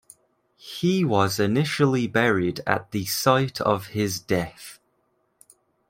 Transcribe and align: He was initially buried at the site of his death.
He 0.57 1.05
was 1.05 1.39
initially 1.39 2.07
buried 2.07 2.61
at 2.65 2.89
the 2.89 3.05
site 3.05 3.61
of 3.61 3.85
his 3.89 4.19
death. 4.19 4.79